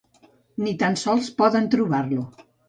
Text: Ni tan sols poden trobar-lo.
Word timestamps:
Ni 0.67 0.73
tan 0.83 0.97
sols 1.01 1.29
poden 1.43 1.69
trobar-lo. 1.77 2.27